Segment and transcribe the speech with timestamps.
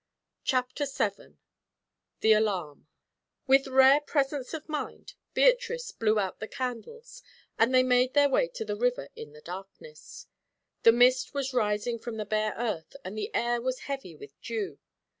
[0.43, 1.37] CHAPTER VII
[2.21, 2.87] THE ALARM
[3.45, 7.21] With rare presence of mind, Beatrice blew out the candles,
[7.59, 10.25] and they made their way to the river in the darkness.
[10.81, 14.79] The mist was rising from the bare earth and the air was heavy with dew.